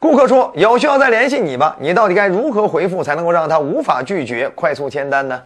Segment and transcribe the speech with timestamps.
[0.00, 5.42] 顾客说有需要再联系你吧，你到底该如何回复才能够让他无法拒绝，快速签单呢？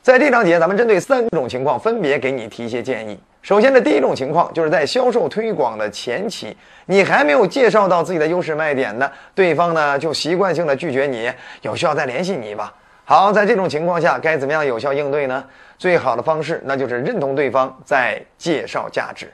[0.00, 3.18] 在这章节，咱们针对三种情况分别给你提一些建议。
[3.42, 6.56] 首先的第一种情况，就是在销售推广的前期，
[6.86, 11.28] 你还没有介绍到自己的优势卖点呢，对方呢就习惯性的拒绝你，
[11.62, 12.72] 有需要再联系你吧。
[13.04, 15.42] 好，在这种情况下，该怎么样有效应对呢？
[15.76, 19.32] 最好的方式，那就是认同对方，再介绍价值。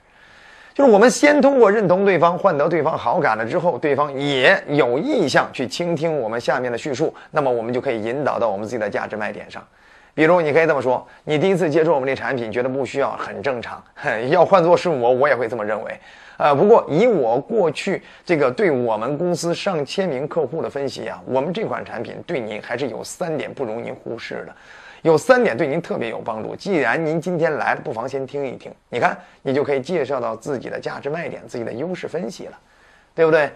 [0.75, 9.64] 就是我们先通过认同对方，换得对方好感了之后，对方也有意向去倾听我们下面的叙述，那么我们就可以引导到我们自己的价值卖点上。
[10.14, 13.80] 比如，你可以这么说：你第一次接触我们这产品，觉得不需要，很正常。
[14.30, 16.00] 要换做是我，我也会这么认为。
[16.39, 24.54] 呃，不过以我过去这个对我们公司上千名客户的分析啊，我们这款产品对您还是有三点不容您忽视的。
[25.04, 26.57] 有三点对您特别有帮助。
[26.57, 28.72] 既然您今天来了，不妨先听一听。
[28.89, 32.58] 你看，你就可以介绍到自己的价值卖点、自己的优势分析了，
[33.14, 33.50] 对不对？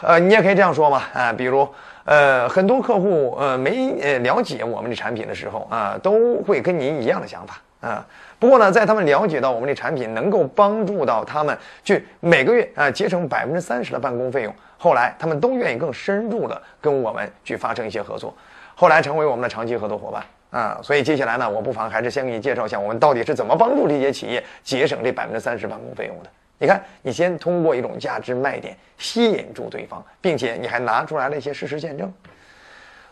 [0.00, 1.68] 呃，你也可以这样说嘛，啊，比如，
[2.04, 8.06] 呃，很多客户呃没呃了解我们的产品的时候啊，都会跟您一样的想法啊。
[8.38, 18.32] 不过呢，在他们了解到我们的产品能够帮助到他们去每个月啊节省百分之三十的办公费用，后来他们都愿意更深入的跟我们去发生一些合作，
[18.76, 20.22] 后来成为我们的长期合作伙伴。
[20.54, 26.30] 啊，所以接下来呢，我不妨还是先给你介绍一下我们到底是怎么帮助这些企业节省这百分之三十办公费用的。
[26.58, 32.10] 你看，你先通过一种价值卖点吸引住对方，并且你还拿出来了一些事实见证，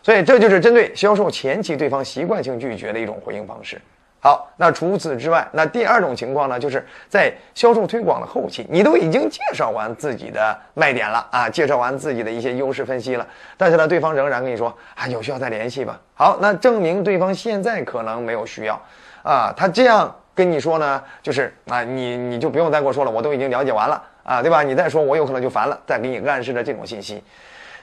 [0.01, 3.81] 所以这就是针对销售前期对方习惯性拒绝的一种回应方式。
[4.23, 15.99] 好，那除此之外，那第二种情况呢，就是在销售推广的后期，你都已经介绍完自己的卖点了啊，介绍完自己的一些优势分析了，但是呢，对方仍然跟你说啊，有需要再联系吧。
[16.13, 18.81] 好，那证明对方现在可能没有需要
[19.23, 24.63] 啊，他这样跟你说呢，就是啊，你你就不用再跟我说了，我都已经了解完了啊，对吧？
[24.63, 27.21] 你再说我有可能就烦了，再给你暗示的这种信息，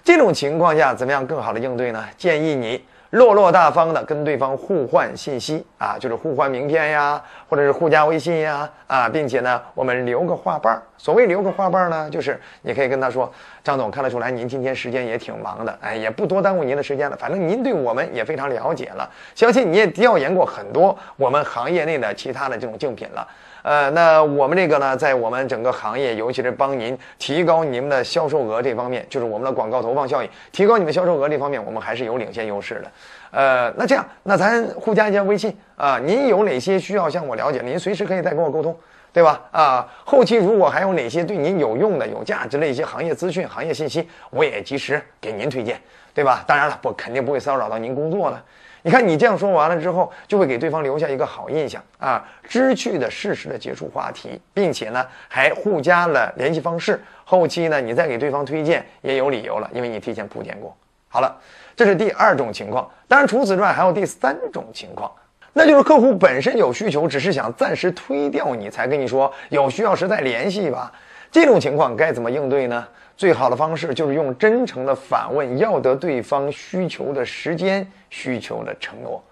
[0.03, 2.03] 这种情况下怎么样更好的应对呢？
[2.17, 2.83] 建议你。
[3.11, 10.81] 落落大方的跟对方互换信息啊，就是互换名片呀，或者是互加微信呀啊，并且呢，我们留个话瓣儿。
[10.97, 13.33] 所谓留个话瓣儿呢，就是你可以跟他说
[13.65, 17.17] ：“张总，看得出来您今天时间也挺忙的，哎，也不多耽误您的时间了。
[17.17, 23.27] 反正您对我们也非常了解了，相信你也调研过很多我们行业内的其他的这种竞品了。”
[23.63, 32.91] 呃，那我们这个呢，在我们整个行业，尤其是帮您提高您们的销售额这方面，就是我们的广告投放效益，提高你们销售额这方面，我们还是有领先优势的。
[33.33, 38.77] 呃，那这样，那咱互加一下微信啊，您有哪些需要向我了解，您随时可以再跟我沟通，
[39.13, 39.41] 对吧？
[39.51, 45.81] 啊，后期如果还有哪些对您有用的、有价值的一些行业资讯、行业信息，我也及时给您推荐，
[46.15, 46.43] 对吧？
[46.47, 48.43] 当然了，不肯定不会骚扰到您工作了。
[48.83, 57.03] 你看，你这样说完了之后，就会给对方留下一个好印象啊，知趣的、适时的结束话题，并且呢，还互加了联系方式。
[57.25, 60.75] 后期呢，你再给对方推荐也有理由了，因为你提前铺垫过。
[61.09, 61.37] 好了，
[61.77, 62.91] 这是第二种情况。
[63.07, 65.11] 当然，除此之外还有第三种情况，
[65.53, 70.91] 那就是客户本身有需求，只是想暂时推掉你，才跟你说有需要时再联系吧。
[71.31, 72.87] 这种情况该怎么应对呢？
[73.17, 79.23] 最好的方式就是用真诚的反问，要得对方需求的时间、需求的承诺。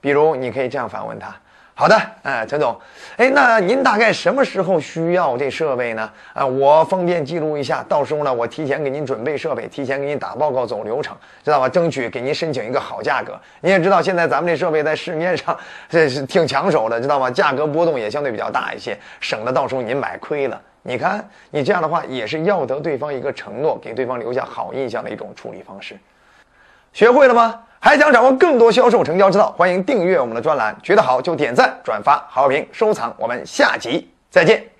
[0.00, 1.34] 比如，你可以这样反问他
[1.72, 2.76] ：“好的，哎，陈总，
[3.16, 6.10] 哎，那您大概什么时候需要这设备呢？
[6.34, 11.68] 啊，我方便记录一下，到时候呢，我提前给您准备设备，提前给您打报告、走流程，知道吧？
[11.68, 13.40] 争取给您申请一个好价格。
[13.60, 15.56] 你也知道，现在咱们这设备在市面上
[15.88, 17.30] 这 是挺抢手的，知道吗？
[17.30, 25.98] 价格波动也相对比较大一些，省得到时候您买亏了。”你看，你这样的话也是要得对方一个承诺，给对方留下好印象的一种处理方式。
[26.92, 27.60] 学会了吗？
[27.80, 29.50] 还想掌握更多销售成交之道？
[29.52, 33.12] 欢迎订阅我们的专栏，觉得好就点赞、转发、好评、收藏。
[33.18, 34.75] 我们下集再见。